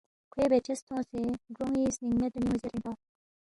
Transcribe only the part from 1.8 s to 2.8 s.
سنینگ مید رے میونی